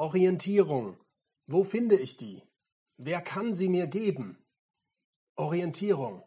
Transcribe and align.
Orientierung. 0.00 0.96
Wo 1.46 1.62
finde 1.62 1.94
ich 1.94 2.16
die? 2.16 2.42
Wer 2.96 3.20
kann 3.20 3.52
sie 3.52 3.68
mir 3.68 3.86
geben? 3.86 4.42
Orientierung 5.36 6.24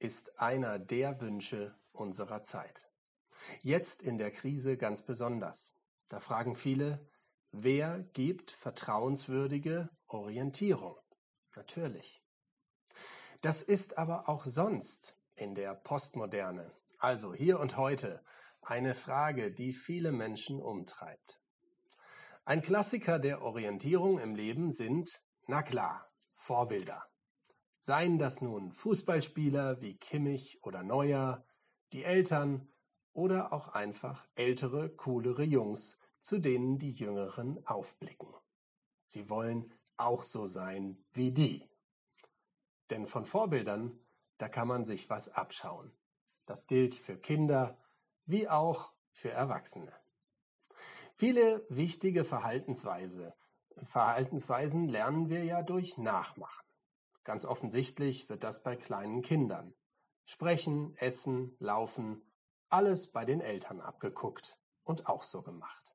ist 0.00 0.40
einer 0.40 0.80
der 0.80 1.20
Wünsche 1.20 1.78
unserer 1.92 2.42
Zeit. 2.42 2.90
Jetzt 3.62 4.02
in 4.02 4.18
der 4.18 4.32
Krise 4.32 4.76
ganz 4.76 5.02
besonders. 5.06 5.76
Da 6.08 6.18
fragen 6.18 6.56
viele, 6.56 7.08
wer 7.52 8.00
gibt 8.14 8.50
vertrauenswürdige 8.50 9.88
Orientierung? 10.08 10.96
Natürlich. 11.54 12.20
Das 13.42 13.62
ist 13.62 13.96
aber 13.96 14.28
auch 14.28 14.44
sonst 14.44 15.16
in 15.36 15.54
der 15.54 15.72
Postmoderne, 15.72 16.72
also 16.98 17.32
hier 17.32 17.60
und 17.60 17.76
heute, 17.76 18.24
eine 18.60 18.96
Frage, 18.96 19.52
die 19.52 19.72
viele 19.72 20.10
Menschen 20.10 20.60
umtreibt. 20.60 21.38
Ein 22.48 22.62
Klassiker 22.62 23.18
der 23.18 23.42
Orientierung 23.42 24.20
im 24.20 24.36
Leben 24.36 24.70
sind, 24.70 25.20
na 25.48 25.64
klar, 25.64 26.08
Vorbilder. 26.36 27.02
Seien 27.80 28.20
das 28.20 28.40
nun 28.40 28.70
Fußballspieler 28.70 29.80
wie 29.80 29.96
Kimmich 29.96 30.60
oder 30.62 30.84
Neuer, 30.84 31.44
die 31.92 32.04
Eltern 32.04 32.72
oder 33.12 33.52
auch 33.52 33.66
einfach 33.70 34.28
ältere, 34.36 34.90
coolere 34.90 35.42
Jungs, 35.42 35.98
zu 36.20 36.38
denen 36.38 36.78
die 36.78 36.92
Jüngeren 36.92 37.66
aufblicken. 37.66 38.32
Sie 39.06 39.28
wollen 39.28 39.74
auch 39.96 40.22
so 40.22 40.46
sein 40.46 41.04
wie 41.14 41.32
die. 41.32 41.68
Denn 42.90 43.06
von 43.06 43.24
Vorbildern, 43.24 43.98
da 44.38 44.48
kann 44.48 44.68
man 44.68 44.84
sich 44.84 45.10
was 45.10 45.28
abschauen. 45.30 45.90
Das 46.44 46.68
gilt 46.68 46.94
für 46.94 47.18
Kinder 47.18 47.76
wie 48.24 48.48
auch 48.48 48.92
für 49.10 49.32
Erwachsene. 49.32 49.92
Viele 51.18 51.64
wichtige 51.70 52.24
Verhaltensweise, 52.24 53.34
Verhaltensweisen 53.84 54.86
lernen 54.86 55.30
wir 55.30 55.44
ja 55.44 55.62
durch 55.62 55.96
Nachmachen. 55.96 56.66
Ganz 57.24 57.46
offensichtlich 57.46 58.28
wird 58.28 58.44
das 58.44 58.62
bei 58.62 58.76
kleinen 58.76 59.22
Kindern. 59.22 59.74
Sprechen, 60.26 60.94
essen, 60.96 61.56
laufen, 61.58 62.20
alles 62.68 63.12
bei 63.12 63.24
den 63.24 63.40
Eltern 63.40 63.80
abgeguckt 63.80 64.58
und 64.84 65.06
auch 65.06 65.22
so 65.22 65.40
gemacht. 65.40 65.94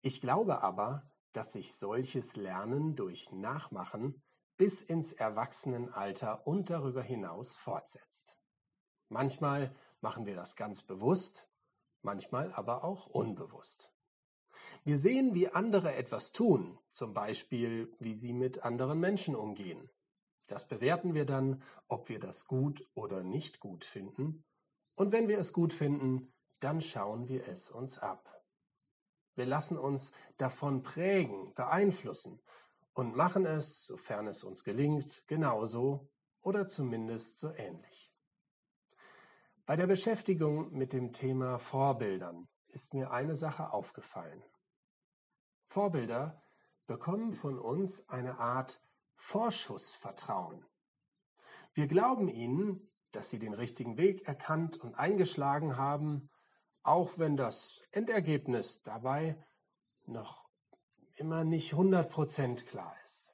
Ich 0.00 0.20
glaube 0.20 0.62
aber, 0.62 1.10
dass 1.32 1.52
sich 1.52 1.74
solches 1.74 2.36
Lernen 2.36 2.94
durch 2.94 3.32
Nachmachen 3.32 4.22
bis 4.56 4.80
ins 4.80 5.12
Erwachsenenalter 5.12 6.46
und 6.46 6.70
darüber 6.70 7.02
hinaus 7.02 7.56
fortsetzt. 7.56 8.38
Manchmal 9.08 9.74
machen 10.00 10.24
wir 10.24 10.36
das 10.36 10.54
ganz 10.54 10.82
bewusst, 10.82 11.48
manchmal 12.02 12.52
aber 12.52 12.84
auch 12.84 13.06
unbewusst. 13.06 13.92
Wir 14.84 14.98
sehen, 14.98 15.34
wie 15.34 15.48
andere 15.48 15.94
etwas 15.94 16.32
tun, 16.32 16.78
zum 16.90 17.14
Beispiel, 17.14 17.94
wie 17.98 18.14
sie 18.14 18.32
mit 18.32 18.64
anderen 18.64 18.98
Menschen 18.98 19.36
umgehen. 19.36 19.90
Das 20.46 20.66
bewerten 20.66 21.14
wir 21.14 21.24
dann, 21.24 21.62
ob 21.88 22.08
wir 22.08 22.18
das 22.18 22.46
gut 22.46 22.86
oder 22.94 23.22
nicht 23.22 23.60
gut 23.60 23.84
finden. 23.84 24.44
Und 24.94 25.12
wenn 25.12 25.28
wir 25.28 25.38
es 25.38 25.52
gut 25.52 25.72
finden, 25.72 26.32
dann 26.60 26.80
schauen 26.80 27.28
wir 27.28 27.46
es 27.48 27.70
uns 27.70 27.98
ab. 27.98 28.28
Wir 29.34 29.46
lassen 29.46 29.78
uns 29.78 30.12
davon 30.36 30.82
prägen, 30.82 31.54
beeinflussen 31.54 32.40
und 32.92 33.16
machen 33.16 33.46
es, 33.46 33.86
sofern 33.86 34.26
es 34.26 34.44
uns 34.44 34.64
gelingt, 34.64 35.22
genauso 35.26 36.10
oder 36.42 36.66
zumindest 36.66 37.38
so 37.38 37.52
ähnlich. 37.52 38.11
Bei 39.64 39.76
der 39.76 39.86
Beschäftigung 39.86 40.72
mit 40.72 40.92
dem 40.92 41.12
Thema 41.12 41.60
Vorbildern 41.60 42.48
ist 42.66 42.94
mir 42.94 43.12
eine 43.12 43.36
Sache 43.36 43.72
aufgefallen. 43.72 44.42
Vorbilder 45.66 46.42
bekommen 46.88 47.32
von 47.32 47.60
uns 47.60 48.08
eine 48.08 48.38
Art 48.38 48.82
Vorschussvertrauen. 49.14 50.66
Wir 51.74 51.86
glauben 51.86 52.28
ihnen, 52.28 52.90
dass 53.12 53.30
sie 53.30 53.38
den 53.38 53.54
richtigen 53.54 53.96
Weg 53.96 54.26
erkannt 54.26 54.78
und 54.78 54.96
eingeschlagen 54.96 55.76
haben, 55.76 56.28
auch 56.82 57.18
wenn 57.18 57.36
das 57.36 57.82
Endergebnis 57.92 58.82
dabei 58.82 59.40
noch 60.06 60.48
immer 61.14 61.44
nicht 61.44 61.72
100% 61.72 62.64
klar 62.64 62.96
ist. 63.04 63.32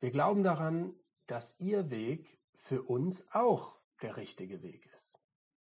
Wir 0.00 0.10
glauben 0.10 0.42
daran, 0.42 0.94
dass 1.26 1.60
ihr 1.60 1.90
Weg 1.90 2.40
für 2.54 2.82
uns 2.84 3.30
auch 3.32 3.77
der 4.02 4.16
richtige 4.16 4.62
Weg 4.62 4.86
ist. 4.92 5.18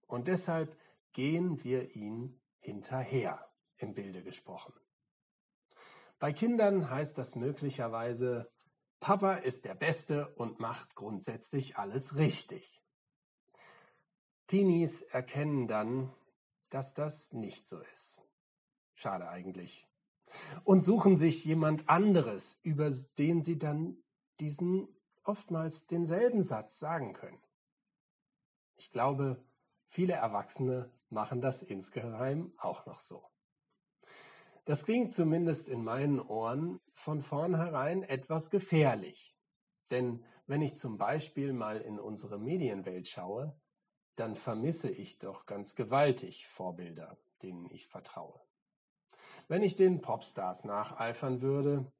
Und 0.06 0.28
deshalb 0.28 0.76
gehen 1.12 1.62
wir 1.64 1.94
ihn 1.94 2.40
hinterher, 2.58 3.48
im 3.76 3.94
Bilde 3.94 4.22
gesprochen. 4.22 4.74
Bei 6.18 6.32
Kindern 6.32 6.88
heißt 6.88 7.18
das 7.18 7.34
möglicherweise, 7.34 8.50
Papa 9.00 9.34
ist 9.34 9.64
der 9.64 9.74
Beste 9.74 10.32
und 10.36 10.60
macht 10.60 10.94
grundsätzlich 10.94 11.76
alles 11.76 12.16
richtig. 12.16 12.80
Teenies 14.46 15.02
erkennen 15.02 15.66
dann, 15.66 16.14
dass 16.70 16.94
das 16.94 17.32
nicht 17.32 17.66
so 17.66 17.80
ist. 17.92 18.22
Schade 18.94 19.28
eigentlich. 19.28 19.88
Und 20.62 20.82
suchen 20.82 21.16
sich 21.16 21.44
jemand 21.44 21.88
anderes, 21.88 22.58
über 22.62 22.90
den 23.18 23.42
sie 23.42 23.58
dann 23.58 23.96
diesen 24.38 24.88
oftmals 25.24 25.86
denselben 25.86 26.42
Satz 26.42 26.78
sagen 26.78 27.12
können. 27.12 27.42
Ich 28.82 28.90
glaube, 28.90 29.40
viele 29.86 30.14
Erwachsene 30.14 30.90
machen 31.08 31.40
das 31.40 31.62
insgeheim 31.62 32.52
auch 32.58 32.84
noch 32.84 32.98
so. 32.98 33.24
Das 34.64 34.84
klingt 34.84 35.12
zumindest 35.12 35.68
in 35.68 35.84
meinen 35.84 36.18
Ohren 36.18 36.80
von 36.92 37.22
vornherein 37.22 38.02
etwas 38.02 38.50
gefährlich. 38.50 39.36
Denn 39.92 40.24
wenn 40.48 40.62
ich 40.62 40.76
zum 40.76 40.98
Beispiel 40.98 41.52
mal 41.52 41.80
in 41.80 42.00
unsere 42.00 42.40
Medienwelt 42.40 43.06
schaue, 43.06 43.56
dann 44.16 44.34
vermisse 44.34 44.90
ich 44.90 45.20
doch 45.20 45.46
ganz 45.46 45.76
gewaltig 45.76 46.48
Vorbilder, 46.48 47.16
denen 47.42 47.70
ich 47.70 47.86
vertraue. 47.86 48.40
Wenn 49.46 49.62
ich 49.62 49.76
den 49.76 50.00
Popstars 50.00 50.64
nacheifern 50.64 51.40
würde, 51.40 51.92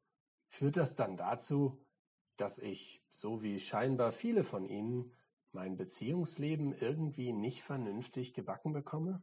führt 0.49 0.77
das 0.77 0.97
dann 0.97 1.17
dazu, 1.17 1.81
dass 2.39 2.59
ich, 2.59 3.05
so 3.13 3.41
wie 3.41 3.61
scheinbar 3.61 4.11
viele 4.11 4.43
von 4.43 4.65
ihnen, 4.65 5.17
mein 5.53 5.77
Beziehungsleben 5.77 6.73
irgendwie 6.73 7.33
nicht 7.33 7.63
vernünftig 7.63 8.35
gebacken 8.35 8.73
bekomme? 8.73 9.23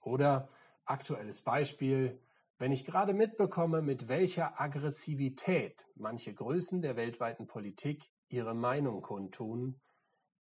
Oder 0.00 0.48
Aktuelles 0.90 1.42
Beispiel, 1.42 2.20
wenn 2.58 2.72
ich 2.72 2.84
gerade 2.84 3.14
mitbekomme, 3.14 3.80
mit 3.80 4.08
welcher 4.08 4.60
Aggressivität 4.60 5.86
manche 5.94 6.34
Größen 6.34 6.82
der 6.82 6.96
weltweiten 6.96 7.46
Politik 7.46 8.10
ihre 8.28 8.54
Meinung 8.54 9.00
kundtun, 9.00 9.80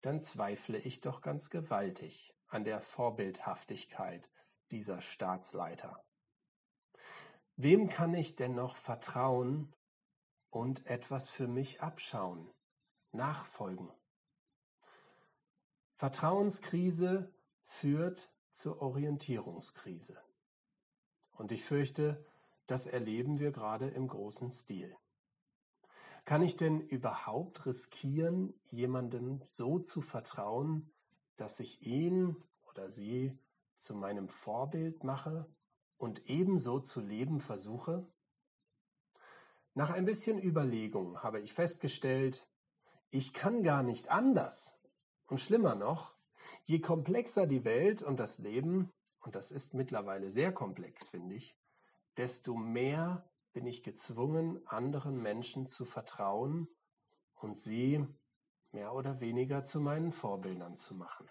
dann 0.01 0.21
zweifle 0.21 0.79
ich 0.79 1.01
doch 1.01 1.21
ganz 1.21 1.51
gewaltig 1.51 2.33
an 2.47 2.63
der 2.63 2.81
Vorbildhaftigkeit 2.81 4.27
dieser 4.71 5.01
Staatsleiter. 5.01 6.03
Wem 7.55 7.87
kann 7.89 8.15
ich 8.15 8.35
denn 8.35 8.55
noch 8.55 8.75
vertrauen 8.75 9.71
und 10.49 10.87
etwas 10.87 11.29
für 11.29 11.47
mich 11.47 11.81
abschauen, 11.81 12.49
nachfolgen? 13.11 13.91
Vertrauenskrise 15.99 17.29
führt 17.65 18.31
zur 18.51 18.81
Orientierungskrise. 18.81 20.17
Und 21.33 21.51
ich 21.51 21.65
fürchte, 21.65 22.25
das 22.67 22.87
erleben 22.87 23.37
wir 23.39 23.51
gerade 23.51 23.89
im 23.89 24.07
großen 24.07 24.49
Stil. 24.49 24.95
Kann 26.23 26.41
ich 26.41 26.55
denn 26.55 26.79
überhaupt 26.79 27.65
riskieren, 27.65 28.53
jemandem 28.67 29.41
so 29.49 29.77
zu 29.77 29.99
vertrauen, 29.99 30.89
dass 31.35 31.59
ich 31.59 31.85
ihn 31.85 32.37
oder 32.69 32.89
sie 32.89 33.37
zu 33.75 33.93
meinem 33.93 34.29
Vorbild 34.29 35.03
mache 35.03 35.53
und 35.97 36.29
ebenso 36.29 36.79
zu 36.79 37.01
leben 37.01 37.41
versuche? 37.41 38.07
Nach 39.73 39.89
ein 39.89 40.05
bisschen 40.05 40.41
Überlegung 40.41 41.21
habe 41.23 41.41
ich 41.41 41.51
festgestellt, 41.51 42.47
ich 43.09 43.33
kann 43.33 43.63
gar 43.63 43.83
nicht 43.83 44.09
anders. 44.09 44.78
Und 45.29 45.39
schlimmer 45.39 45.75
noch, 45.75 46.15
je 46.65 46.79
komplexer 46.79 47.47
die 47.47 47.63
Welt 47.63 48.01
und 48.01 48.19
das 48.19 48.39
Leben, 48.39 48.91
und 49.21 49.35
das 49.35 49.51
ist 49.51 49.73
mittlerweile 49.73 50.29
sehr 50.31 50.51
komplex, 50.51 51.07
finde 51.07 51.35
ich, 51.35 51.57
desto 52.17 52.55
mehr 52.55 53.29
bin 53.53 53.65
ich 53.65 53.83
gezwungen, 53.83 54.65
anderen 54.67 55.21
Menschen 55.21 55.67
zu 55.67 55.85
vertrauen 55.85 56.67
und 57.35 57.59
sie 57.59 58.05
mehr 58.71 58.93
oder 58.93 59.19
weniger 59.19 59.63
zu 59.63 59.79
meinen 59.79 60.11
Vorbildern 60.11 60.75
zu 60.75 60.95
machen. 60.95 61.29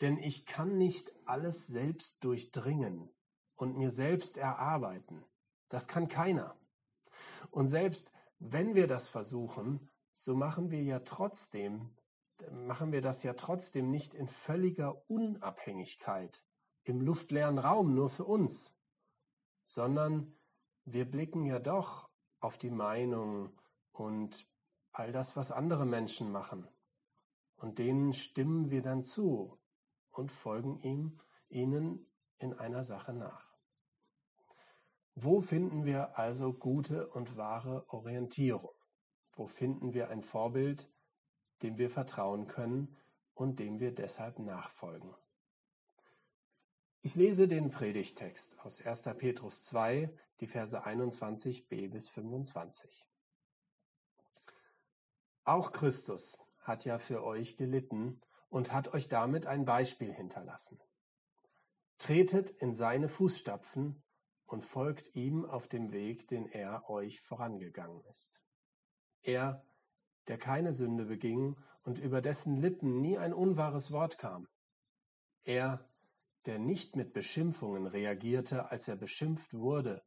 Denn 0.00 0.18
ich 0.18 0.46
kann 0.46 0.78
nicht 0.78 1.12
alles 1.26 1.66
selbst 1.66 2.22
durchdringen 2.22 3.10
und 3.56 3.76
mir 3.76 3.90
selbst 3.90 4.36
erarbeiten. 4.36 5.24
Das 5.68 5.88
kann 5.88 6.08
keiner. 6.08 6.56
Und 7.50 7.68
selbst 7.68 8.12
wenn 8.38 8.74
wir 8.74 8.86
das 8.86 9.08
versuchen, 9.08 9.90
so 10.14 10.34
machen 10.34 10.70
wir 10.70 10.82
ja 10.82 11.00
trotzdem, 11.00 11.90
machen 12.52 12.92
wir 12.92 13.02
das 13.02 13.22
ja 13.22 13.34
trotzdem 13.34 13.90
nicht 13.90 14.14
in 14.14 14.28
völliger 14.28 15.08
Unabhängigkeit 15.10 16.42
im 16.84 17.00
luftleeren 17.00 17.58
Raum 17.58 17.94
nur 17.94 18.08
für 18.08 18.24
uns, 18.24 18.74
sondern 19.64 20.34
wir 20.84 21.04
blicken 21.10 21.44
ja 21.44 21.58
doch 21.58 22.08
auf 22.40 22.56
die 22.56 22.70
Meinung 22.70 23.52
und 23.92 24.48
all 24.92 25.12
das, 25.12 25.36
was 25.36 25.52
andere 25.52 25.84
Menschen 25.84 26.32
machen. 26.32 26.66
Und 27.56 27.78
denen 27.78 28.12
stimmen 28.12 28.70
wir 28.70 28.82
dann 28.82 29.02
zu 29.02 29.58
und 30.10 30.32
folgen 30.32 30.80
ihm, 30.80 31.20
ihnen 31.48 32.06
in 32.38 32.54
einer 32.54 32.84
Sache 32.84 33.12
nach. 33.12 33.54
Wo 35.14 35.40
finden 35.40 35.84
wir 35.84 36.16
also 36.16 36.52
gute 36.52 37.08
und 37.08 37.36
wahre 37.36 37.84
Orientierung? 37.88 38.74
Wo 39.32 39.46
finden 39.46 39.92
wir 39.92 40.08
ein 40.08 40.22
Vorbild, 40.22 40.88
dem 41.62 41.78
wir 41.78 41.90
vertrauen 41.90 42.46
können 42.46 42.96
und 43.34 43.58
dem 43.58 43.80
wir 43.80 43.94
deshalb 43.94 44.38
nachfolgen? 44.38 45.14
Ich 47.00 47.14
lese 47.14 47.46
den 47.46 47.70
Predigtext 47.70 48.58
aus 48.60 48.82
1. 48.82 49.02
Petrus 49.16 49.64
2, 49.64 50.12
die 50.40 50.46
Verse 50.46 50.84
21b 50.84 51.88
bis 51.90 52.08
25. 52.08 53.06
Auch 55.44 55.72
Christus 55.72 56.36
hat 56.60 56.84
ja 56.84 56.98
für 56.98 57.24
euch 57.24 57.56
gelitten 57.56 58.20
und 58.50 58.72
hat 58.72 58.92
euch 58.92 59.08
damit 59.08 59.46
ein 59.46 59.64
Beispiel 59.64 60.12
hinterlassen. 60.12 60.80
Tretet 61.98 62.50
in 62.50 62.72
seine 62.72 63.08
Fußstapfen 63.08 64.02
und 64.46 64.64
folgt 64.64 65.14
ihm 65.14 65.44
auf 65.44 65.68
dem 65.68 65.92
Weg, 65.92 66.28
den 66.28 66.46
er 66.46 66.88
euch 66.90 67.20
vorangegangen 67.20 68.02
ist. 68.10 68.42
Er, 69.22 69.64
der 70.28 70.38
keine 70.38 70.72
Sünde 70.72 71.06
beging 71.06 71.56
und 71.82 71.98
über 71.98 72.20
dessen 72.20 72.56
Lippen 72.56 73.00
nie 73.00 73.18
ein 73.18 73.32
unwahres 73.32 73.90
Wort 73.90 74.18
kam. 74.18 74.48
Er, 75.44 75.88
der 76.46 76.58
nicht 76.58 76.96
mit 76.96 77.12
Beschimpfungen 77.12 77.86
reagierte, 77.86 78.70
als 78.70 78.88
er 78.88 78.96
beschimpft 78.96 79.54
wurde, 79.54 80.04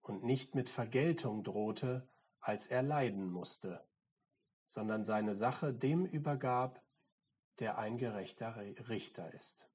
und 0.00 0.24
nicht 0.24 0.54
mit 0.54 0.68
Vergeltung 0.68 1.44
drohte, 1.44 2.08
als 2.40 2.66
er 2.66 2.82
leiden 2.82 3.30
musste, 3.30 3.84
sondern 4.66 5.04
seine 5.04 5.34
Sache 5.34 5.72
dem 5.72 6.04
übergab, 6.04 6.82
der 7.58 7.78
ein 7.78 7.98
gerechter 7.98 8.56
Richter 8.88 9.32
ist. 9.32 9.70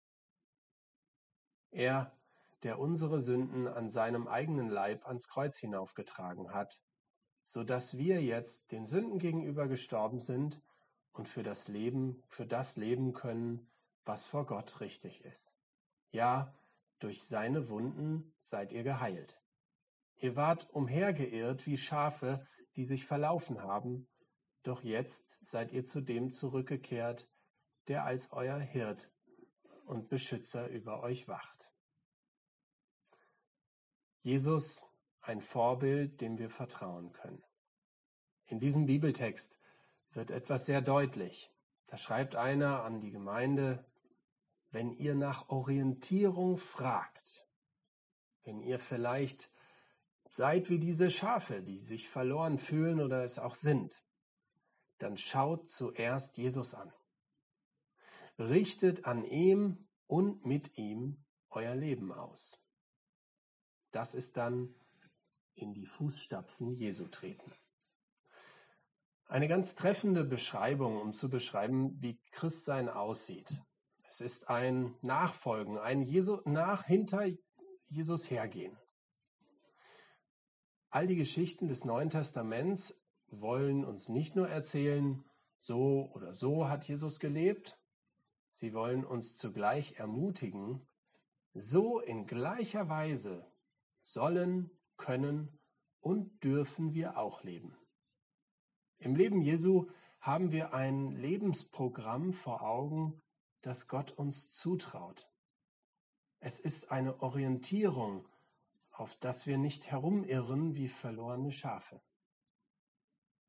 Er, 1.72 2.18
der 2.64 2.80
unsere 2.80 3.22
Sünden 3.22 3.68
an 3.68 3.90
seinem 3.90 4.28
eigenen 4.28 4.70
Leib 4.70 5.06
ans 5.06 5.28
Kreuz 5.28 5.58
hinaufgetragen 5.58 6.54
hat, 6.54 6.82
so 7.48 7.64
dass 7.64 7.98
wir 7.98 8.22
jetzt 8.22 8.74
den 8.74 8.86
Sünden 8.86 9.20
gegenüber 9.20 9.70
gestorben 9.70 10.20
sind 10.20 10.62
und 11.14 11.30
für 11.30 11.44
das 11.44 11.70
Leben, 11.70 12.22
für 12.28 12.46
das 12.46 12.76
leben 12.76 13.14
können, 13.14 13.72
was 14.04 14.26
vor 14.26 14.46
Gott 14.46 14.82
richtig 14.82 15.24
ist. 15.24 15.56
Ja, 16.12 16.54
durch 17.00 17.24
seine 17.24 17.70
Wunden 17.70 18.34
seid 18.44 18.74
ihr 18.74 18.84
geheilt. 18.84 19.42
Ihr 20.18 20.36
wart 20.36 20.70
umhergeirrt 20.72 21.66
wie 21.66 21.78
Schafe, 21.78 22.46
die 22.76 22.84
sich 22.84 23.06
verlaufen 23.06 23.64
haben, 23.64 24.10
doch 24.64 24.84
jetzt 24.84 25.38
seid 25.42 25.72
ihr 25.72 25.86
zu 25.86 26.02
dem 26.02 26.32
zurückgekehrt, 26.32 27.30
der 27.88 28.04
als 28.04 28.34
euer 28.34 28.60
Hirt 28.60 29.10
und 29.86 30.10
Beschützer 30.10 30.68
über 30.68 31.02
euch 31.02 31.30
wacht. 31.30 31.72
Jesus, 34.22 34.87
ein 35.28 35.42
Vorbild, 35.42 36.22
dem 36.22 36.38
wir 36.38 36.50
vertrauen 36.50 37.12
können. 37.12 37.44
In 38.46 38.60
diesem 38.60 38.86
Bibeltext 38.86 39.60
wird 40.12 40.32
etwas 40.32 40.66
sehr 40.66 40.82
deutlich. 40.82 41.52
Da 41.88 41.98
schreibt 41.98 42.36
einer 42.36 42.84
an 42.84 43.02
die 43.02 43.12
Gemeinde, 43.12 43.86
wenn 44.72 44.92
ihr 44.92 45.16
nach 45.16 45.50
Orientierung 45.50 46.58
fragt, 46.58 47.46
wenn 48.44 48.62
ihr 48.62 48.80
vielleicht 48.80 49.52
seid 50.30 50.70
wie 50.70 50.80
diese 50.80 51.12
Schafe, 51.12 51.62
die 51.62 51.80
sich 51.80 52.10
verloren 52.10 52.58
fühlen 52.58 53.02
oder 53.02 53.24
es 53.24 53.40
auch 53.40 53.56
sind, 53.56 54.04
dann 55.00 55.18
schaut 55.18 55.70
zuerst 55.70 56.38
Jesus 56.38 56.74
an. 56.74 56.92
Richtet 58.38 59.06
an 59.06 59.24
ihm 59.24 59.88
und 60.08 60.46
mit 60.46 60.78
ihm 60.78 61.24
euer 61.50 61.76
Leben 61.76 62.12
aus. 62.12 62.60
Das 63.92 64.14
ist 64.14 64.38
dann 64.38 64.76
in 65.58 65.74
die 65.74 65.86
Fußstapfen 65.86 66.72
Jesu 66.72 67.08
treten. 67.08 67.52
Eine 69.26 69.48
ganz 69.48 69.76
treffende 69.76 70.24
Beschreibung, 70.24 71.02
um 71.02 71.14
zu 71.14 71.30
beschreiben, 71.30 72.02
wie 72.02 72.18
Christsein 72.32 72.88
aussieht. 72.88 73.62
Es 74.08 74.22
ist 74.22 74.50
ein 74.50 74.96
Nachfolgen, 75.02 75.78
ein 75.78 76.02
Jesu, 76.02 76.40
nach 76.46 76.86
hinter 76.86 77.26
Jesus 77.90 78.32
hergehen. 78.32 78.78
All 80.90 81.08
die 81.08 81.18
Geschichten 81.18 81.68
des 81.68 81.84
Neuen 81.84 82.10
Testaments 82.10 82.98
wollen 83.28 83.84
uns 83.84 84.08
nicht 84.08 84.38
nur 84.38 84.48
erzählen, 84.48 85.26
so 85.60 86.10
oder 86.14 86.34
so 86.34 86.70
hat 86.70 86.88
Jesus 86.88 87.20
gelebt, 87.20 87.78
sie 88.50 88.74
wollen 88.74 89.04
uns 89.06 89.36
zugleich 89.36 89.96
ermutigen, 90.00 90.88
so 91.54 92.00
in 92.00 92.26
gleicher 92.26 92.88
Weise 92.88 93.46
sollen, 94.04 94.72
können 94.98 95.58
und 96.02 96.44
dürfen 96.44 96.94
wir 96.94 97.18
auch 97.18 97.44
leben. 97.44 97.76
Im 99.00 99.16
Leben 99.16 99.42
Jesu 99.42 99.88
haben 100.20 100.52
wir 100.52 100.74
ein 100.74 101.12
Lebensprogramm 101.12 102.34
vor 102.34 102.62
Augen, 102.64 103.22
das 103.62 103.88
Gott 103.88 104.12
uns 104.12 104.50
zutraut. 104.52 105.30
Es 106.40 106.60
ist 106.60 106.92
eine 106.92 107.22
Orientierung, 107.22 108.28
auf 108.92 109.16
das 109.16 109.48
wir 109.48 109.58
nicht 109.58 109.92
herumirren 109.92 110.76
wie 110.76 110.88
verlorene 110.88 111.52
Schafe. 111.52 112.02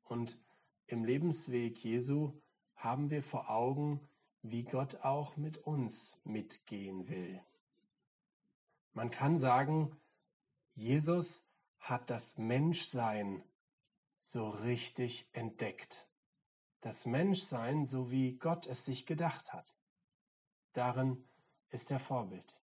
Und 0.03 0.39
im 0.85 1.03
Lebensweg 1.03 1.83
Jesu 1.83 2.39
haben 2.75 3.09
wir 3.09 3.23
vor 3.23 3.49
Augen, 3.49 4.07
wie 4.41 4.63
Gott 4.63 4.95
auch 5.01 5.37
mit 5.37 5.57
uns 5.57 6.19
mitgehen 6.23 7.09
will. 7.09 7.41
Man 8.93 9.11
kann 9.11 9.37
sagen, 9.37 9.95
Jesus 10.79 11.45
hat 11.79 12.09
das 12.09 12.37
Menschsein 12.37 13.43
so 14.23 14.47
richtig 14.47 15.27
entdeckt. 15.33 16.09
Das 16.79 17.05
Menschsein, 17.05 17.85
so 17.85 18.11
wie 18.11 18.37
Gott 18.37 18.65
es 18.65 18.85
sich 18.85 19.05
gedacht 19.05 19.51
hat. 19.51 19.77
Darin 20.71 21.27
ist 21.67 21.91
er 21.91 21.99
Vorbild. 21.99 22.57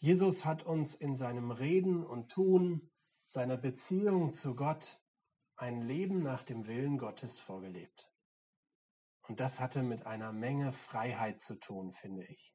Jesus 0.00 0.44
hat 0.44 0.62
uns 0.62 0.94
in 0.94 1.14
seinem 1.14 1.50
Reden 1.50 2.04
und 2.04 2.30
Tun, 2.30 2.90
seiner 3.24 3.56
Beziehung 3.56 4.32
zu 4.32 4.54
Gott, 4.54 5.00
ein 5.56 5.80
Leben 5.80 6.22
nach 6.22 6.42
dem 6.42 6.66
Willen 6.66 6.98
Gottes 6.98 7.40
vorgelebt. 7.40 8.12
Und 9.22 9.40
das 9.40 9.58
hatte 9.58 9.82
mit 9.82 10.04
einer 10.04 10.32
Menge 10.32 10.74
Freiheit 10.74 11.40
zu 11.40 11.54
tun, 11.54 11.94
finde 11.94 12.26
ich. 12.26 12.54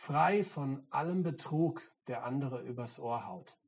Frei 0.00 0.44
von 0.44 0.86
allem 0.90 1.22
Betrug, 1.22 1.82
der 2.06 2.24
andere 2.24 2.62
übers 2.62 2.98
Ohr 2.98 3.26
haut. 3.26 3.58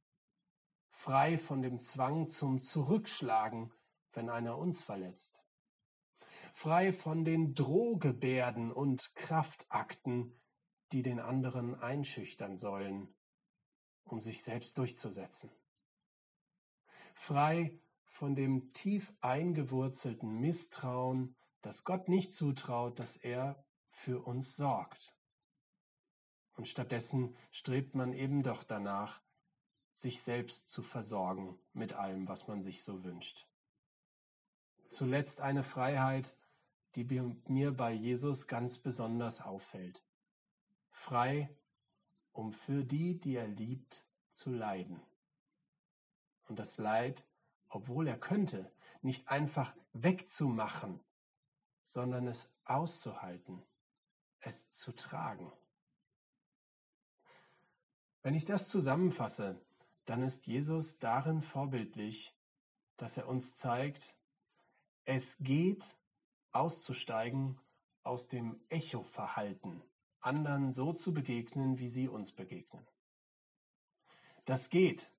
Frei 0.90 1.38
von 1.38 1.62
dem 1.62 1.80
Zwang 1.80 2.28
zum 2.28 2.60
Zurückschlagen, 2.60 3.72
wenn 4.12 4.30
einer 4.30 4.56
uns 4.58 4.82
verletzt 4.82 5.42
frei 6.52 6.92
von 6.92 7.25
den 7.25 7.54
Drohgebärden 7.54 8.72
und 8.72 9.14
Kraftakten, 9.14 10.38
die 10.92 11.02
den 11.02 11.20
anderen 11.20 11.75
einschüchtern 11.75 12.56
sollen, 12.56 13.14
um 14.04 14.20
sich 14.20 14.42
selbst 14.42 14.76
durchzusetzen. 14.78 15.50
Frei 17.14 17.78
von 18.04 18.34
dem 18.34 18.72
tief 18.72 19.12
eingewurzelten 19.20 20.40
Misstrauen, 20.40 21.37
das 21.62 21.84
Gott 21.84 22.08
nicht 22.08 22.32
zutraut, 22.32 22.99
dass 22.99 23.16
er 23.16 23.64
für 23.90 24.26
uns 24.26 24.56
sorgt. 24.56 25.14
Und 26.60 26.66
stattdessen 26.66 27.34
strebt 27.50 27.94
man 27.94 28.12
eben 28.12 28.42
doch 28.42 28.64
danach, 28.64 29.22
sich 29.94 30.20
selbst 30.20 30.68
zu 30.68 30.82
versorgen 30.82 31.58
mit 31.72 31.94
allem, 31.94 32.28
was 32.28 32.48
man 32.48 32.60
sich 32.60 32.84
so 32.84 33.02
wünscht. 33.02 33.46
Zuletzt 34.90 35.40
eine 35.40 35.62
Freiheit, 35.62 36.36
die 36.96 37.04
mir 37.04 37.74
bei 37.74 37.92
Jesus 37.92 38.46
ganz 38.46 38.76
besonders 38.76 39.40
auffällt. 39.40 40.02
Frei, 40.90 41.48
um 42.32 42.52
für 42.52 42.84
die, 42.84 43.18
die 43.18 43.36
er 43.36 43.48
liebt, 43.48 44.04
zu 44.34 44.50
leiden. 44.50 45.00
Und 46.46 46.58
das 46.58 46.76
Leid, 46.76 47.24
obwohl 47.70 48.06
er 48.06 48.18
könnte, 48.18 48.70
nicht 49.00 49.28
einfach 49.28 49.74
wegzumachen, 49.94 51.00
sondern 51.84 52.26
es 52.26 52.52
auszuhalten, 52.66 53.62
es 54.40 54.68
zu 54.68 54.92
tragen. 54.92 55.50
Wenn 58.22 58.34
ich 58.34 58.44
das 58.44 58.68
zusammenfasse, 58.68 59.60
dann 60.04 60.22
ist 60.22 60.46
Jesus 60.46 60.98
darin 60.98 61.40
vorbildlich, 61.40 62.36
dass 62.96 63.16
er 63.16 63.28
uns 63.28 63.54
zeigt, 63.54 64.14
es 65.04 65.38
geht 65.38 65.96
auszusteigen 66.52 67.58
aus 68.02 68.28
dem 68.28 68.60
Echo-Verhalten, 68.68 69.82
anderen 70.20 70.70
so 70.70 70.92
zu 70.92 71.14
begegnen, 71.14 71.78
wie 71.78 71.88
sie 71.88 72.08
uns 72.08 72.32
begegnen. 72.32 72.86
Das 74.44 74.68
geht, 74.68 75.10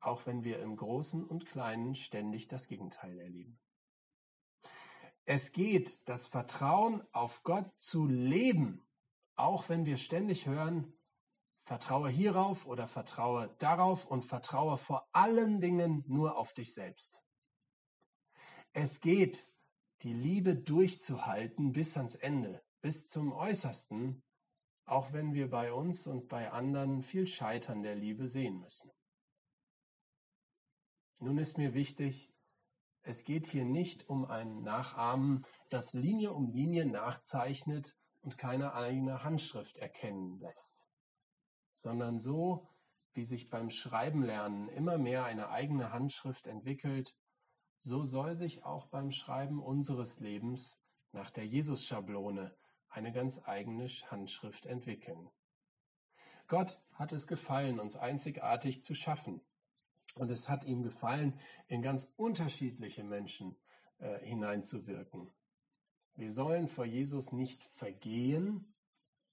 auch 0.00 0.26
wenn 0.26 0.44
wir 0.44 0.60
im 0.60 0.76
Großen 0.76 1.24
und 1.24 1.46
Kleinen 1.46 1.94
ständig 1.94 2.46
das 2.46 2.68
Gegenteil 2.68 3.18
erleben. 3.18 3.58
Es 5.24 5.52
geht, 5.52 6.08
das 6.08 6.26
Vertrauen 6.26 7.02
auf 7.12 7.42
Gott 7.42 7.72
zu 7.78 8.06
leben, 8.06 8.86
auch 9.34 9.68
wenn 9.68 9.84
wir 9.84 9.96
ständig 9.96 10.46
hören, 10.46 10.92
vertraue 11.66 12.08
hierauf 12.08 12.64
oder 12.66 12.86
vertraue 12.86 13.52
darauf 13.58 14.06
und 14.06 14.24
vertraue 14.24 14.76
vor 14.76 15.08
allen 15.12 15.60
Dingen 15.60 16.04
nur 16.06 16.38
auf 16.38 16.52
dich 16.52 16.72
selbst. 16.72 17.22
Es 18.72 19.00
geht, 19.00 19.50
die 20.02 20.12
Liebe 20.12 20.54
durchzuhalten 20.54 21.72
bis 21.72 21.96
ans 21.96 22.14
Ende, 22.14 22.62
bis 22.82 23.08
zum 23.08 23.32
Äußersten, 23.32 24.22
auch 24.84 25.12
wenn 25.12 25.34
wir 25.34 25.50
bei 25.50 25.72
uns 25.72 26.06
und 26.06 26.28
bei 26.28 26.52
anderen 26.52 27.02
viel 27.02 27.26
Scheitern 27.26 27.82
der 27.82 27.96
Liebe 27.96 28.28
sehen 28.28 28.60
müssen. 28.60 28.92
Nun 31.18 31.38
ist 31.38 31.58
mir 31.58 31.74
wichtig, 31.74 32.30
es 33.02 33.24
geht 33.24 33.46
hier 33.46 33.64
nicht 33.64 34.08
um 34.08 34.24
ein 34.24 34.62
Nachahmen, 34.62 35.44
das 35.70 35.94
Linie 35.94 36.32
um 36.32 36.48
Linie 36.52 36.86
nachzeichnet 36.86 37.96
und 38.20 38.38
keine 38.38 38.74
eigene 38.74 39.24
Handschrift 39.24 39.78
erkennen 39.78 40.38
lässt, 40.38 40.86
sondern 41.76 42.18
so, 42.18 42.66
wie 43.12 43.24
sich 43.24 43.50
beim 43.50 43.70
Schreibenlernen 43.70 44.68
immer 44.70 44.98
mehr 44.98 45.24
eine 45.24 45.50
eigene 45.50 45.92
Handschrift 45.92 46.46
entwickelt, 46.46 47.16
so 47.80 48.02
soll 48.02 48.36
sich 48.36 48.64
auch 48.64 48.86
beim 48.86 49.12
Schreiben 49.12 49.62
unseres 49.62 50.18
Lebens 50.18 50.80
nach 51.12 51.30
der 51.30 51.46
Jesus-Schablone 51.46 52.56
eine 52.88 53.12
ganz 53.12 53.40
eigene 53.44 53.88
Handschrift 53.88 54.66
entwickeln. 54.66 55.30
Gott 56.48 56.80
hat 56.94 57.12
es 57.12 57.26
gefallen, 57.26 57.78
uns 57.78 57.96
einzigartig 57.96 58.82
zu 58.82 58.94
schaffen. 58.94 59.42
Und 60.14 60.30
es 60.30 60.48
hat 60.48 60.64
ihm 60.64 60.82
gefallen, 60.82 61.38
in 61.66 61.82
ganz 61.82 62.10
unterschiedliche 62.16 63.04
Menschen 63.04 63.56
äh, 63.98 64.18
hineinzuwirken. 64.20 65.30
Wir 66.14 66.32
sollen 66.32 66.68
vor 66.68 66.86
Jesus 66.86 67.32
nicht 67.32 67.64
vergehen, 67.64 68.74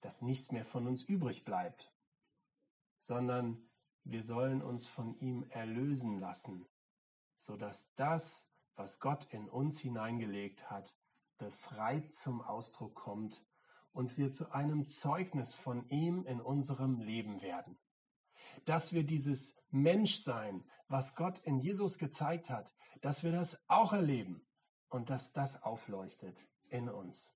dass 0.02 0.20
nichts 0.20 0.52
mehr 0.52 0.66
von 0.66 0.86
uns 0.86 1.02
übrig 1.02 1.46
bleibt, 1.46 1.93
sondern 3.04 3.62
wir 4.04 4.22
sollen 4.22 4.62
uns 4.62 4.86
von 4.86 5.14
ihm 5.18 5.44
erlösen 5.50 6.18
lassen, 6.20 6.66
sodass 7.36 7.92
das, 7.96 8.48
was 8.76 8.98
Gott 8.98 9.26
in 9.26 9.48
uns 9.48 9.78
hineingelegt 9.78 10.70
hat, 10.70 10.96
befreit 11.36 12.14
zum 12.14 12.40
Ausdruck 12.40 12.94
kommt 12.94 13.44
und 13.92 14.16
wir 14.16 14.30
zu 14.30 14.52
einem 14.52 14.86
Zeugnis 14.86 15.54
von 15.54 15.86
ihm 15.90 16.24
in 16.24 16.40
unserem 16.40 16.98
Leben 16.98 17.42
werden. 17.42 17.78
Dass 18.64 18.94
wir 18.94 19.04
dieses 19.04 19.54
Menschsein, 19.70 20.64
was 20.88 21.14
Gott 21.14 21.40
in 21.40 21.58
Jesus 21.58 21.98
gezeigt 21.98 22.48
hat, 22.48 22.74
dass 23.02 23.22
wir 23.22 23.32
das 23.32 23.62
auch 23.68 23.92
erleben 23.92 24.46
und 24.88 25.10
dass 25.10 25.34
das 25.34 25.62
aufleuchtet 25.62 26.48
in 26.70 26.88
uns. 26.88 27.34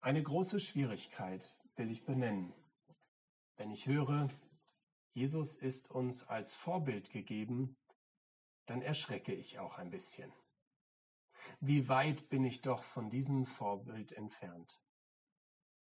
Eine 0.00 0.22
große 0.22 0.60
Schwierigkeit 0.60 1.54
will 1.76 1.90
ich 1.90 2.06
benennen. 2.06 2.54
Wenn 3.58 3.72
ich 3.72 3.88
höre, 3.88 4.28
Jesus 5.14 5.56
ist 5.56 5.90
uns 5.90 6.22
als 6.22 6.54
Vorbild 6.54 7.10
gegeben, 7.10 7.76
dann 8.66 8.82
erschrecke 8.82 9.34
ich 9.34 9.58
auch 9.58 9.78
ein 9.78 9.90
bisschen. 9.90 10.32
Wie 11.58 11.88
weit 11.88 12.28
bin 12.28 12.44
ich 12.44 12.62
doch 12.62 12.84
von 12.84 13.10
diesem 13.10 13.46
Vorbild 13.46 14.12
entfernt. 14.12 14.80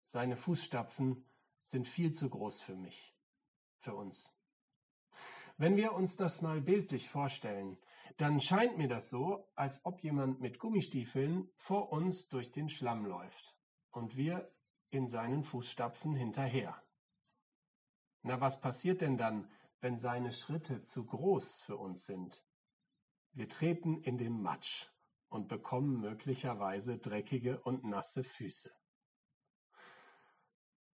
Seine 0.05 0.37
Fußstapfen 0.37 1.25
sind 1.63 1.87
viel 1.87 2.11
zu 2.13 2.29
groß 2.29 2.61
für 2.61 2.75
mich, 2.75 3.15
für 3.79 3.95
uns. 3.95 4.31
Wenn 5.57 5.75
wir 5.75 5.93
uns 5.93 6.15
das 6.15 6.43
mal 6.43 6.61
bildlich 6.61 7.09
vorstellen, 7.09 7.79
dann 8.17 8.39
scheint 8.39 8.77
mir 8.77 8.87
das 8.87 9.09
so, 9.09 9.49
als 9.55 9.83
ob 9.83 10.03
jemand 10.03 10.41
mit 10.41 10.59
Gummistiefeln 10.59 11.49
vor 11.55 11.91
uns 11.91 12.29
durch 12.29 12.51
den 12.51 12.69
Schlamm 12.69 13.07
läuft 13.07 13.57
und 13.89 14.15
wir 14.15 14.53
in 14.91 15.07
seinen 15.07 15.43
Fußstapfen 15.43 16.13
hinterher. 16.13 16.82
Na, 18.23 18.39
was 18.39 18.59
passiert 18.59 19.01
denn 19.01 19.17
dann, 19.17 19.51
wenn 19.81 19.97
seine 19.97 20.31
Schritte 20.31 20.81
zu 20.81 21.05
groß 21.05 21.59
für 21.59 21.77
uns 21.77 22.05
sind? 22.05 22.43
Wir 23.33 23.49
treten 23.49 24.01
in 24.01 24.17
den 24.17 24.41
Matsch 24.41 24.87
und 25.27 25.49
bekommen 25.49 25.99
möglicherweise 25.99 26.97
dreckige 26.97 27.59
und 27.59 27.83
nasse 27.83 28.23
Füße. 28.23 28.71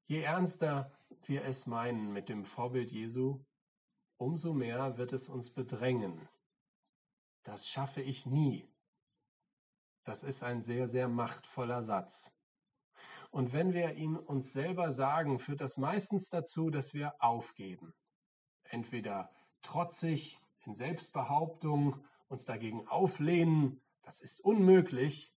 Je 0.06 0.22
ernster 0.22 0.90
wir 1.26 1.44
es 1.44 1.66
meinen 1.66 2.12
mit 2.12 2.30
dem 2.30 2.46
Vorbild 2.46 2.90
Jesu, 2.90 3.44
umso 4.16 4.54
mehr 4.54 4.96
wird 4.96 5.12
es 5.12 5.28
uns 5.28 5.50
bedrängen. 5.50 6.28
Das 7.42 7.68
schaffe 7.68 8.00
ich 8.00 8.24
nie. 8.24 8.66
Das 10.04 10.24
ist 10.24 10.42
ein 10.42 10.62
sehr, 10.62 10.88
sehr 10.88 11.08
machtvoller 11.08 11.82
Satz. 11.82 12.32
Und 13.30 13.52
wenn 13.52 13.72
wir 13.72 13.94
ihn 13.94 14.16
uns 14.16 14.52
selber 14.52 14.92
sagen, 14.92 15.38
führt 15.38 15.60
das 15.60 15.76
meistens 15.76 16.28
dazu, 16.28 16.70
dass 16.70 16.94
wir 16.94 17.14
aufgeben. 17.22 17.94
Entweder 18.64 19.30
trotzig 19.62 20.38
in 20.64 20.74
Selbstbehauptung 20.74 22.04
uns 22.28 22.44
dagegen 22.44 22.86
auflehnen 22.88 23.80
das 24.08 24.22
ist 24.22 24.40
unmöglich, 24.40 25.34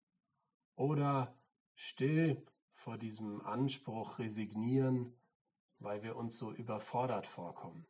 oder 0.77 1.37
still 1.75 2.41
vor 2.71 2.97
diesem 2.97 3.41
Anspruch 3.41 4.17
resignieren, 4.17 5.19
weil 5.79 6.03
wir 6.03 6.15
uns 6.15 6.37
so 6.37 6.53
überfordert 6.53 7.27
vorkommen. 7.27 7.85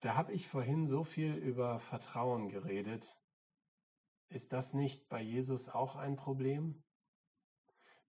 Da 0.00 0.16
habe 0.16 0.34
ich 0.34 0.48
vorhin 0.48 0.86
so 0.86 1.02
viel 1.02 1.34
über 1.34 1.78
Vertrauen 1.78 2.50
geredet. 2.50 3.16
Ist 4.28 4.52
das 4.52 4.74
nicht 4.74 5.08
bei 5.08 5.22
Jesus 5.22 5.70
auch 5.70 5.96
ein 5.96 6.16
Problem? 6.16 6.84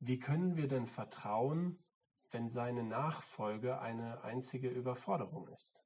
Wie 0.05 0.19
können 0.19 0.57
wir 0.57 0.67
denn 0.67 0.85
vertrauen, 0.85 1.81
wenn 2.31 2.49
seine 2.49 2.83
Nachfolge 2.83 3.79
eine 3.79 4.21
einzige 4.21 4.67
Überforderung 4.67 5.47
ist? 5.47 5.85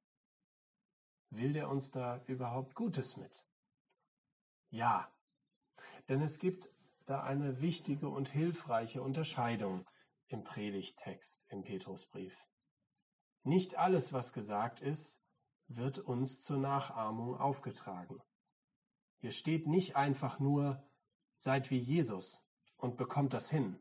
Will 1.30 1.52
der 1.52 1.68
uns 1.68 1.92
da 1.92 2.20
überhaupt 2.24 2.74
Gutes 2.74 3.16
mit? 3.16 3.46
Ja, 4.70 5.08
denn 6.08 6.20
es 6.20 6.40
gibt 6.40 6.68
da 7.06 7.22
eine 7.22 7.60
wichtige 7.60 8.08
und 8.08 8.28
hilfreiche 8.28 9.02
Unterscheidung 9.02 9.88
im 10.26 10.42
Predigtext 10.42 11.46
im 11.50 11.62
Petrusbrief. 11.62 12.44
Nicht 13.44 13.76
alles, 13.76 14.12
was 14.12 14.32
gesagt 14.32 14.80
ist, 14.80 15.22
wird 15.68 16.00
uns 16.00 16.40
zur 16.40 16.58
Nachahmung 16.58 17.36
aufgetragen. 17.38 18.18
Hier 19.18 19.30
steht 19.30 19.68
nicht 19.68 19.94
einfach 19.94 20.40
nur, 20.40 20.84
seid 21.36 21.70
wie 21.70 21.78
Jesus 21.78 22.44
und 22.78 22.96
bekommt 22.96 23.32
das 23.32 23.48
hin, 23.48 23.78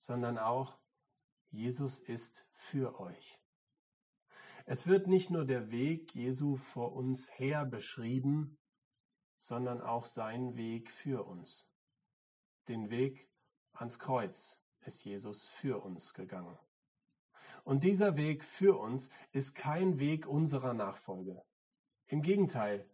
sondern 0.00 0.38
auch, 0.38 0.78
Jesus 1.50 2.00
ist 2.00 2.48
für 2.52 2.98
euch. 2.98 3.38
Es 4.64 4.86
wird 4.86 5.06
nicht 5.06 5.30
nur 5.30 5.44
der 5.44 5.70
Weg 5.70 6.14
Jesu 6.14 6.56
vor 6.56 6.92
uns 6.94 7.30
her 7.38 7.64
beschrieben, 7.64 8.58
sondern 9.36 9.80
auch 9.80 10.06
sein 10.06 10.56
Weg 10.56 10.90
für 10.90 11.26
uns. 11.26 11.68
Den 12.68 12.90
Weg 12.90 13.28
ans 13.72 13.98
Kreuz 13.98 14.60
ist 14.80 15.04
Jesus 15.04 15.46
für 15.46 15.82
uns 15.82 16.14
gegangen. 16.14 16.58
Und 17.64 17.84
dieser 17.84 18.16
Weg 18.16 18.44
für 18.44 18.78
uns 18.78 19.10
ist 19.32 19.54
kein 19.54 19.98
Weg 19.98 20.26
unserer 20.26 20.72
Nachfolge. 20.72 21.42
Im 22.06 22.22
Gegenteil, 22.22 22.88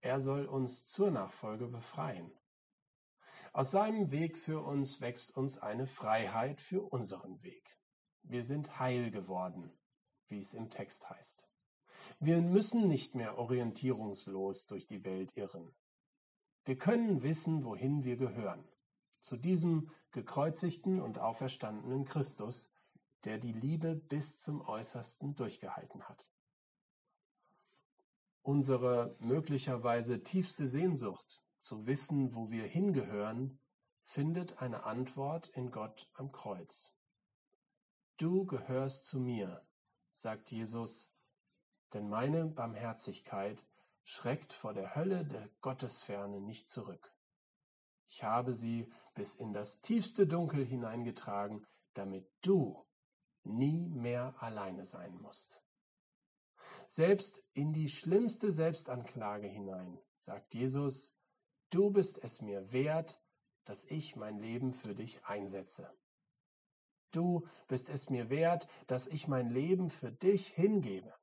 er 0.00 0.20
soll 0.20 0.46
uns 0.46 0.86
zur 0.86 1.10
Nachfolge 1.10 1.68
befreien. 1.68 2.32
Aus 3.52 3.70
seinem 3.70 4.10
Weg 4.10 4.36
für 4.36 4.60
uns 4.60 5.00
wächst 5.00 5.36
uns 5.36 5.58
eine 5.58 5.86
Freiheit 5.86 6.60
für 6.60 6.82
unseren 6.82 7.42
Weg. 7.42 7.78
Wir 8.22 8.44
sind 8.44 8.78
heil 8.78 9.10
geworden, 9.10 9.72
wie 10.28 10.38
es 10.38 10.54
im 10.54 10.70
Text 10.70 11.08
heißt. 11.08 11.48
Wir 12.20 12.40
müssen 12.40 12.88
nicht 12.88 13.14
mehr 13.14 13.38
orientierungslos 13.38 14.66
durch 14.66 14.86
die 14.86 15.04
Welt 15.04 15.36
irren. 15.36 15.74
Wir 16.64 16.76
können 16.76 17.22
wissen, 17.22 17.64
wohin 17.64 18.04
wir 18.04 18.16
gehören. 18.16 18.68
Zu 19.20 19.36
diesem 19.36 19.90
gekreuzigten 20.10 21.00
und 21.00 21.18
auferstandenen 21.18 22.04
Christus, 22.04 22.68
der 23.24 23.38
die 23.38 23.52
Liebe 23.52 23.94
bis 23.94 24.38
zum 24.38 24.60
Äußersten 24.60 25.34
durchgehalten 25.34 26.08
hat. 26.08 26.28
Unsere 28.42 29.16
möglicherweise 29.18 30.22
tiefste 30.22 30.68
Sehnsucht, 30.68 31.42
zu 31.60 31.86
wissen, 31.86 32.34
wo 32.34 32.50
wir 32.50 32.64
hingehören, 32.64 33.60
findet 34.04 34.58
eine 34.58 34.84
Antwort 34.84 35.48
in 35.48 35.70
Gott 35.70 36.10
am 36.14 36.32
Kreuz. 36.32 36.94
Du 38.16 38.46
gehörst 38.46 39.04
zu 39.06 39.20
mir, 39.20 39.66
sagt 40.12 40.50
Jesus, 40.50 41.12
denn 41.92 42.08
meine 42.08 42.46
Barmherzigkeit 42.46 43.66
schreckt 44.02 44.52
vor 44.52 44.72
der 44.72 44.94
Hölle 44.94 45.24
der 45.26 45.48
Gottesferne 45.60 46.40
nicht 46.40 46.68
zurück. 46.68 47.14
Ich 48.08 48.24
habe 48.24 48.54
sie 48.54 48.90
bis 49.14 49.34
in 49.34 49.52
das 49.52 49.80
tiefste 49.80 50.26
Dunkel 50.26 50.64
hineingetragen, 50.64 51.66
damit 51.94 52.26
du 52.40 52.86
nie 53.44 53.88
mehr 53.90 54.34
alleine 54.42 54.84
sein 54.84 55.14
musst. 55.20 55.62
Selbst 56.86 57.44
in 57.52 57.72
die 57.72 57.88
schlimmste 57.88 58.50
Selbstanklage 58.50 59.46
hinein 59.46 59.98
sagt 60.16 60.54
Jesus, 60.54 61.14
du 61.70 61.90
bist 61.90 62.22
es 62.22 62.40
mir 62.40 62.72
wert, 62.72 63.20
dass 63.64 63.84
ich 63.84 64.16
mein 64.16 64.38
Leben 64.38 64.72
für 64.72 64.94
dich 64.94 65.24
einsetze. 65.24 65.90
Du 67.10 67.46
bist 67.68 67.88
es 67.88 68.10
mir 68.10 68.30
wert, 68.30 68.68
dass 68.86 69.06
ich 69.06 69.28
mein 69.28 69.50
Leben 69.50 69.90
für 69.90 70.10
dich 70.10 70.48
hingebe. 70.48 71.14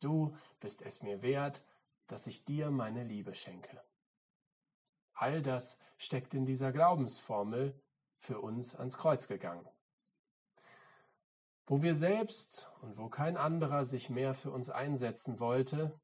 Du 0.00 0.36
bist 0.60 0.82
es 0.82 1.02
mir 1.02 1.22
wert, 1.22 1.64
dass 2.06 2.26
ich 2.26 2.44
dir 2.44 2.70
meine 2.70 3.04
Liebe 3.04 3.34
schenke. 3.34 3.82
All 5.14 5.42
das 5.42 5.78
steckt 5.98 6.34
in 6.34 6.44
dieser 6.44 6.72
Glaubensformel 6.72 7.80
für 8.18 8.40
uns 8.40 8.74
ans 8.74 8.98
Kreuz 8.98 9.28
gegangen. 9.28 9.68
Wo 11.66 11.80
wir 11.80 11.94
selbst 11.94 12.70
und 12.80 12.98
wo 12.98 13.08
kein 13.08 13.36
anderer 13.36 13.84
sich 13.84 14.10
mehr 14.10 14.34
für 14.34 14.50
uns 14.50 14.68
einsetzen 14.68 15.38
wollte, 15.38 15.98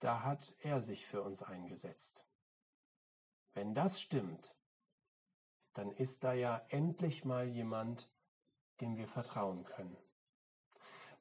da 0.00 0.22
hat 0.22 0.54
er 0.60 0.80
sich 0.80 1.06
für 1.06 1.22
uns 1.22 1.42
eingesetzt. 1.42 2.26
Wenn 3.54 3.74
das 3.74 4.00
stimmt, 4.00 4.56
dann 5.74 5.90
ist 5.90 6.24
da 6.24 6.32
ja 6.32 6.64
endlich 6.68 7.24
mal 7.24 7.46
jemand, 7.46 8.10
dem 8.80 8.96
wir 8.96 9.08
vertrauen 9.08 9.64
können. 9.64 9.96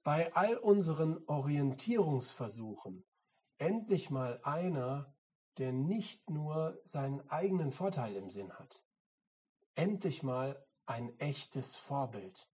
Bei 0.04 0.34
all 0.34 0.58
unseren 0.58 1.24
Orientierungsversuchen 1.28 3.06
endlich 3.58 4.10
mal 4.10 4.40
einer, 4.44 5.14
der 5.58 5.72
nicht 5.72 6.30
nur 6.30 6.82
seinen 6.86 7.30
eigenen 7.30 7.72
Vorteil 7.72 8.16
im 8.16 8.30
Sinn 8.30 8.52
hat. 8.54 8.84
Endlich 9.76 10.24
mal 10.24 10.66
ein 10.86 11.18
echtes 11.20 11.76
Vorbild. 11.76 12.50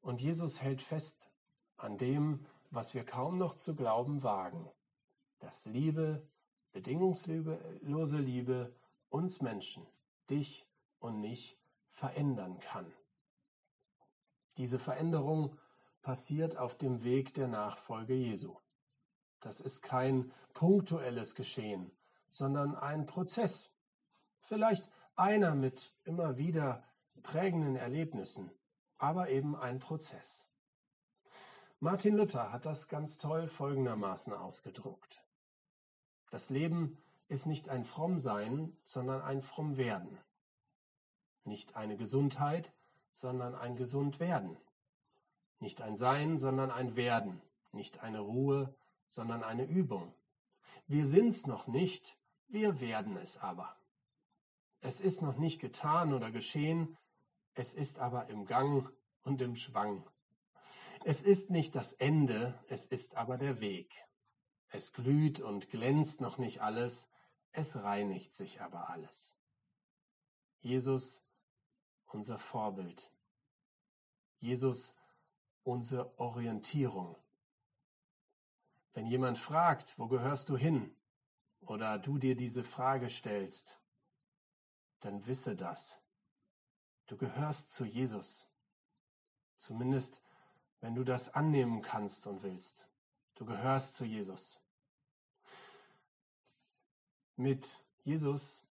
Und 0.00 0.22
Jesus 0.22 0.62
hält 0.62 0.82
fest 0.82 1.30
an 1.76 1.98
dem, 1.98 2.46
was 2.70 2.94
wir 2.94 3.04
kaum 3.04 3.38
noch 3.38 3.54
zu 3.54 3.74
glauben 3.74 4.22
wagen, 4.22 4.70
dass 5.40 5.66
Liebe, 5.66 6.26
bedingungslose 6.72 8.18
Liebe 8.18 8.74
uns 9.08 9.40
Menschen, 9.40 9.86
dich 10.28 10.66
und 10.98 11.20
mich 11.20 11.58
verändern 11.90 12.58
kann. 12.60 12.92
Diese 14.56 14.78
Veränderung 14.78 15.56
passiert 16.02 16.56
auf 16.56 16.76
dem 16.76 17.02
Weg 17.04 17.34
der 17.34 17.48
Nachfolge 17.48 18.14
Jesu. 18.14 18.56
Das 19.40 19.60
ist 19.60 19.82
kein 19.82 20.32
punktuelles 20.52 21.34
Geschehen, 21.34 21.90
sondern 22.28 22.76
ein 22.76 23.06
Prozess. 23.06 23.72
Vielleicht 24.40 24.90
einer 25.16 25.54
mit 25.54 25.94
immer 26.04 26.36
wieder 26.36 26.84
prägenden 27.22 27.76
Erlebnissen, 27.76 28.50
aber 28.98 29.28
eben 29.30 29.56
ein 29.56 29.78
Prozess. 29.78 30.46
Martin 31.78 32.16
Luther 32.16 32.52
hat 32.52 32.66
das 32.66 32.88
ganz 32.88 33.16
toll 33.16 33.48
folgendermaßen 33.48 34.32
ausgedruckt. 34.32 35.19
Das 36.30 36.50
Leben 36.50 36.96
ist 37.28 37.46
nicht 37.46 37.68
ein 37.68 37.84
Frommsein, 37.84 38.76
sondern 38.84 39.22
ein 39.22 39.42
Frommwerden. 39.42 40.18
Nicht 41.44 41.76
eine 41.76 41.96
Gesundheit, 41.96 42.72
sondern 43.12 43.54
ein 43.54 43.76
Gesundwerden. 43.76 44.56
Nicht 45.58 45.82
ein 45.82 45.96
Sein, 45.96 46.38
sondern 46.38 46.70
ein 46.70 46.96
Werden. 46.96 47.42
Nicht 47.72 48.00
eine 48.00 48.20
Ruhe, 48.20 48.74
sondern 49.06 49.42
eine 49.42 49.64
Übung. 49.64 50.14
Wir 50.86 51.06
sind's 51.06 51.46
noch 51.46 51.66
nicht, 51.66 52.16
wir 52.48 52.80
werden 52.80 53.16
es 53.16 53.38
aber. 53.38 53.76
Es 54.80 55.00
ist 55.00 55.22
noch 55.22 55.36
nicht 55.36 55.60
getan 55.60 56.12
oder 56.12 56.30
geschehen, 56.30 56.96
es 57.54 57.74
ist 57.74 57.98
aber 57.98 58.28
im 58.28 58.46
Gang 58.46 58.90
und 59.22 59.42
im 59.42 59.56
Schwang. 59.56 60.04
Es 61.04 61.22
ist 61.22 61.50
nicht 61.50 61.74
das 61.74 61.92
Ende, 61.92 62.58
es 62.68 62.86
ist 62.86 63.14
aber 63.16 63.38
der 63.38 63.60
Weg. 63.60 63.94
Es 64.70 64.92
glüht 64.92 65.40
und 65.40 65.68
glänzt 65.70 66.20
noch 66.20 66.38
nicht 66.38 66.62
alles, 66.62 67.08
es 67.52 67.82
reinigt 67.82 68.34
sich 68.34 68.60
aber 68.60 68.90
alles. 68.90 69.36
Jesus, 70.60 71.22
unser 72.06 72.38
Vorbild. 72.38 73.12
Jesus, 74.38 74.94
unsere 75.64 76.18
Orientierung. 76.18 77.16
Wenn 78.92 79.06
jemand 79.06 79.38
fragt, 79.38 79.98
wo 79.98 80.08
gehörst 80.08 80.48
du 80.48 80.56
hin? 80.56 80.94
Oder 81.60 81.98
du 81.98 82.18
dir 82.18 82.36
diese 82.36 82.64
Frage 82.64 83.10
stellst, 83.10 83.78
dann 85.00 85.26
wisse 85.26 85.56
das. 85.56 86.00
Du 87.06 87.16
gehörst 87.16 87.72
zu 87.72 87.84
Jesus. 87.84 88.48
Zumindest, 89.56 90.22
wenn 90.80 90.94
du 90.94 91.04
das 91.04 91.34
annehmen 91.34 91.82
kannst 91.82 92.26
und 92.26 92.42
willst. 92.42 92.89
Du 93.40 93.46
gehörst 93.46 93.94
zu 93.94 94.04
Jesus. 94.04 94.60
Mit 97.36 97.82
Jesus 98.04 98.66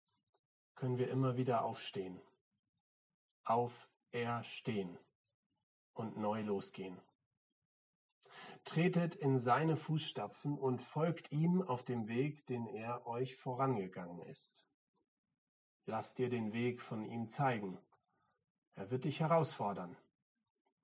können 0.75 0.99
wir 0.99 1.09
immer 1.09 1.39
wieder 1.39 1.65
aufstehen, 1.65 2.21
auferstehen 3.45 4.99
und 5.95 6.19
neu 6.19 6.43
losgehen. 6.43 7.01
Tretet 8.65 9.17
in 9.17 9.39
seine 9.39 9.75
Fußstapfen 9.75 10.59
und 10.59 10.83
folgt 10.83 11.33
ihm 11.33 11.63
auf 11.63 11.83
dem 11.83 12.07
Weg, 12.07 12.47
den 12.47 12.67
er 12.67 13.07
euch 13.07 13.37
vorangegangen 13.37 14.21
ist. 14.21 14.67
Lass 15.87 16.13
dir 16.13 16.29
den 16.29 16.53
Weg 16.53 16.83
von 16.83 17.07
ihm 17.07 17.31
zeigen. 17.31 17.79
Er 18.75 18.91
wird 18.91 19.07
dich 19.07 19.21
herausfordern. 19.21 19.97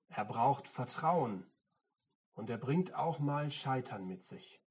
Er 0.07 0.25
braucht 0.25 0.67
Vertrauen 0.67 1.45
und 2.35 2.49
er 2.49 2.57
bringt 2.57 2.93
auch 2.93 3.19
mal 3.19 3.49
Scheitern 3.49 4.05
mit 4.05 4.23
sich. 4.23 4.61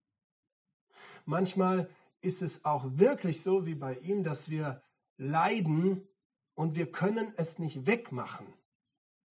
Manchmal 1.24 1.88
ist 2.20 2.42
es 2.42 2.64
auch 2.64 2.85
wirklich 2.87 3.42
so 3.42 3.66
wie 3.66 3.74
bei 3.74 3.96
ihm, 3.98 4.22
dass 4.22 4.48
wir 4.48 4.83
leiden 5.16 6.07
und 6.55 6.77
wir 6.77 6.90
können 6.90 7.33
es 7.37 7.59
nicht 7.59 7.87
wegmachen. 7.87 8.46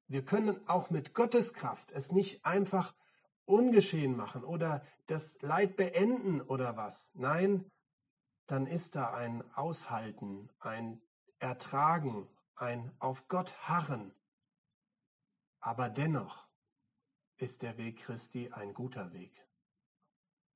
Wir 0.07 0.25
können 0.25 0.67
auch 0.67 0.89
mit 0.89 1.13
Gottes 1.13 1.53
Kraft 1.53 1.91
es 1.91 2.11
nicht 2.11 2.45
einfach 2.45 2.93
ungeschehen 3.45 4.15
machen 4.15 4.43
oder 4.43 4.85
das 5.07 5.41
Leid 5.41 5.75
beenden 5.75 6.41
oder 6.41 6.77
was. 6.77 7.11
Nein, 7.13 7.69
dann 8.47 8.67
ist 8.67 8.95
da 8.95 9.13
ein 9.13 9.43
Aushalten, 9.55 10.49
ein 10.59 11.01
Ertragen, 11.39 12.27
ein 12.55 12.91
auf 12.99 13.27
Gott 13.27 13.53
harren. 13.67 14.13
Aber 15.59 15.89
dennoch 15.89 16.47
ist 17.37 17.61
der 17.61 17.77
Weg 17.77 17.97
Christi 17.99 18.51
ein 18.51 18.73
guter 18.73 19.13
Weg. 19.13 19.45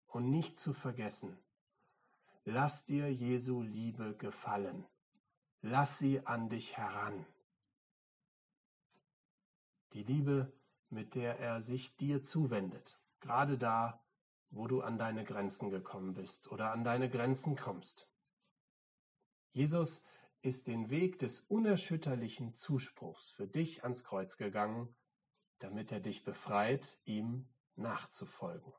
Und 0.07 0.29
nicht 0.29 0.57
zu 0.57 0.73
vergessen, 0.73 1.37
lass 2.45 2.85
dir 2.85 3.11
Jesu 3.11 3.61
Liebe 3.61 4.15
gefallen. 4.15 4.85
Lass 5.61 5.97
sie 5.97 6.25
an 6.25 6.49
dich 6.49 6.77
heran. 6.77 7.25
Die 9.93 10.03
Liebe 10.03 10.53
mit 10.89 11.15
der 11.15 11.39
er 11.39 11.61
sich 11.61 11.95
dir 11.97 12.21
zuwendet, 12.21 12.99
gerade 13.19 13.57
da, 13.57 14.01
wo 14.49 14.67
du 14.67 14.81
an 14.81 14.97
deine 14.97 15.23
Grenzen 15.23 15.69
gekommen 15.69 16.13
bist 16.13 16.49
oder 16.49 16.71
an 16.71 16.83
deine 16.83 17.09
Grenzen 17.09 17.55
kommst. 17.55 18.09
Jesus 19.51 20.01
ist 20.41 20.67
den 20.67 20.89
Weg 20.89 21.19
des 21.19 21.41
unerschütterlichen 21.41 22.53
Zuspruchs 22.53 23.31
für 23.31 23.47
dich 23.47 23.83
ans 23.83 24.03
Kreuz 24.03 24.37
gegangen, 24.37 24.95
damit 25.59 25.91
er 25.91 25.99
dich 25.99 26.23
befreit, 26.23 26.97
ihm 27.05 27.47
nachzufolgen. 27.75 28.73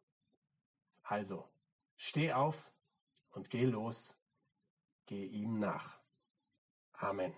Also, 1.03 1.49
steh 1.97 2.33
auf 2.33 2.71
und 3.31 3.51
geh 3.51 3.65
los, 3.65 4.17
geh 5.07 5.25
ihm 5.25 5.59
nach. 5.59 6.01
Amen. 6.93 7.35